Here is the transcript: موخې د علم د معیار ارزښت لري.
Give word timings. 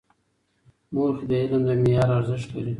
موخې 0.93 1.23
د 1.29 1.31
علم 1.41 1.61
د 1.67 1.69
معیار 1.81 2.09
ارزښت 2.17 2.49
لري. 2.55 2.69